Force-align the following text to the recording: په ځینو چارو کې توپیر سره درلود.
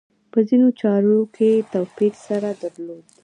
په 0.31 0.39
ځینو 0.47 0.67
چارو 0.79 1.17
کې 1.35 1.51
توپیر 1.71 2.13
سره 2.27 2.49
درلود. 2.61 3.03